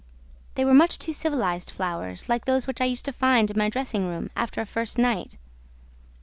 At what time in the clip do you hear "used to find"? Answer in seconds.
2.85-3.51